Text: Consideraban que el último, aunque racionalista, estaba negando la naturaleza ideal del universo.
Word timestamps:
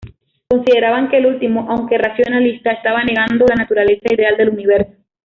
Consideraban 0.47 1.09
que 1.11 1.19
el 1.19 1.27
último, 1.27 1.67
aunque 1.69 1.99
racionalista, 1.99 2.71
estaba 2.71 3.03
negando 3.03 3.45
la 3.47 3.53
naturaleza 3.53 4.01
ideal 4.11 4.35
del 4.35 4.49
universo. 4.49 4.93